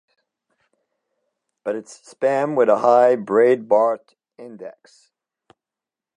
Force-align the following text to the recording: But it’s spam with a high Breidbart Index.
But 1.63 1.75
it’s 1.75 1.99
spam 2.11 2.55
with 2.57 2.69
a 2.69 2.79
high 2.79 3.15
Breidbart 3.15 4.15
Index. 4.35 5.11